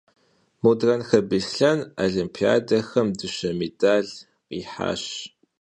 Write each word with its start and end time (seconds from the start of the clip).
Mudrenxe 0.61 1.17
Bêslhen 1.29 1.79
volimpiadexem 1.97 3.07
dışe 3.19 3.51
mêdal 3.59 4.07
khihaş. 4.47 5.03